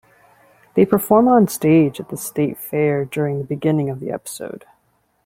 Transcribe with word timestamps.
They 0.73 0.83
perform 0.87 1.27
on 1.27 1.47
stage 1.47 1.99
at 1.99 2.09
the 2.09 2.17
state 2.17 2.57
fair 2.57 3.05
during 3.05 3.37
the 3.37 3.43
beginning 3.43 3.91
of 3.91 3.99
the 3.99 4.09
episode. 4.09 4.65